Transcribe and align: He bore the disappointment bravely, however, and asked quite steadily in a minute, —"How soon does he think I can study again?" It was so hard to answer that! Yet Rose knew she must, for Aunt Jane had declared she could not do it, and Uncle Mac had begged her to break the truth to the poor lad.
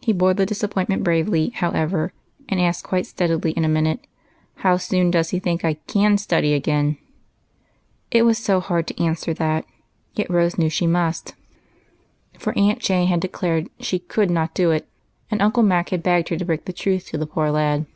He 0.00 0.12
bore 0.12 0.34
the 0.34 0.46
disappointment 0.46 1.02
bravely, 1.02 1.48
however, 1.48 2.12
and 2.48 2.60
asked 2.60 2.84
quite 2.84 3.06
steadily 3.08 3.50
in 3.50 3.64
a 3.64 3.68
minute, 3.68 4.06
—"How 4.62 4.76
soon 4.76 5.10
does 5.10 5.30
he 5.30 5.40
think 5.40 5.64
I 5.64 5.74
can 5.88 6.16
study 6.16 6.54
again?" 6.54 6.96
It 8.12 8.22
was 8.22 8.38
so 8.38 8.60
hard 8.60 8.86
to 8.86 9.02
answer 9.02 9.34
that! 9.34 9.64
Yet 10.14 10.30
Rose 10.30 10.58
knew 10.58 10.70
she 10.70 10.86
must, 10.86 11.34
for 12.38 12.56
Aunt 12.56 12.78
Jane 12.78 13.08
had 13.08 13.18
declared 13.18 13.68
she 13.80 13.98
could 13.98 14.30
not 14.30 14.54
do 14.54 14.70
it, 14.70 14.86
and 15.28 15.42
Uncle 15.42 15.64
Mac 15.64 15.88
had 15.88 16.04
begged 16.04 16.28
her 16.28 16.36
to 16.36 16.44
break 16.44 16.66
the 16.66 16.72
truth 16.72 17.06
to 17.06 17.18
the 17.18 17.26
poor 17.26 17.50
lad. 17.50 17.86